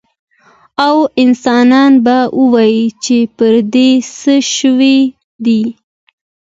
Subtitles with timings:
[0.87, 3.89] او انسان به ووايي چې پر دې
[4.19, 4.97] څه شوي
[5.45, 5.61] دي؟